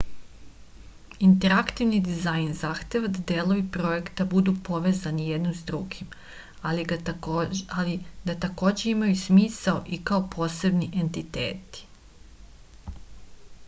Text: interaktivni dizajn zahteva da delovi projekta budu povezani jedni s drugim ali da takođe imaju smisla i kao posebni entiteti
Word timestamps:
interaktivni 1.25 1.97
dizajn 2.07 2.47
zahteva 2.61 3.11
da 3.17 3.21
delovi 3.31 3.65
projekta 3.75 4.25
budu 4.31 4.53
povezani 4.69 5.27
jedni 5.27 5.51
s 5.59 5.69
drugim 5.69 6.17
ali 6.71 6.87
da 8.29 8.35
takođe 8.47 8.89
imaju 8.95 9.19
smisla 9.27 9.75
i 9.99 10.03
kao 10.11 10.25
posebni 10.37 10.89
entiteti 11.05 11.87